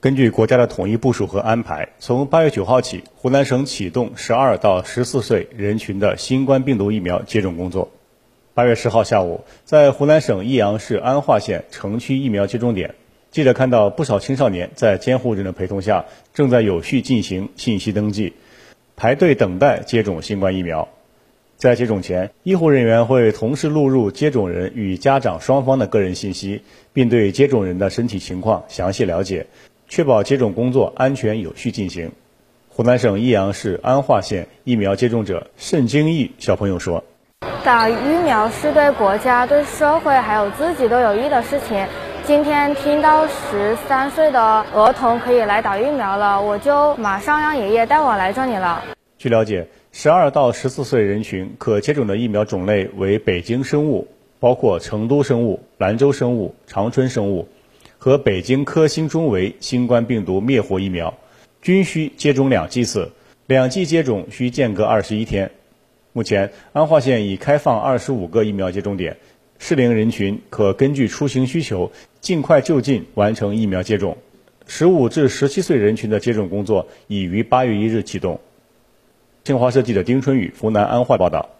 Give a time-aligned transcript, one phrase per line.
[0.00, 7.90] 根据国家的统一部署和安排，从八月九号起，湖南省启动十二到十四岁人群的新冠病毒疫苗接种工作。
[8.54, 12.94] 八月十号下午，在湖南省益阳市安化县城区疫苗接种点，
[13.30, 18.32] 记者看到不少青少年在监护人的陪同下，正在有序进行信息登记，
[18.96, 20.88] 排队等待接种新冠疫苗。
[21.58, 26.62] 在接种前，医护人员会同时录入接种人与家长双方的个人信息，
[26.94, 29.46] 并对接种人的身体情况详细了解。
[29.90, 32.12] 确保接种工作安全有序进行。
[32.68, 37.02] 湖南省益阳市安化县疫苗接种者盛京义小朋友说
[37.64, 41.84] ：“打疫苗是对国家、对社会还有自己都有益的事情。
[42.24, 48.84] 今天听到十三岁的儿童可以来打疫苗了，我就马上让爷爷带我来这里了。”
[49.18, 54.06] 据了解，十二到十四岁人群可接种的疫苗种类为北京生物，
[54.38, 57.48] 包括成都生物、兰州生物、长春生物。
[58.00, 61.18] 和北京科兴中维新冠病毒灭活疫苗，
[61.60, 63.10] 均需接种两剂次，
[63.46, 65.50] 两剂接种需间隔二十一天。
[66.14, 69.18] 目前，安化县已开放二十五个疫苗接种点，
[69.58, 74.16] 适龄人群可根据出行需求，尽快就近完成疫苗接种。
[74.66, 78.40] 十五至十七岁人群的接种工作已于八月一日启动。
[79.44, 81.50] 新华社记者丁春雨，湖南安化报道。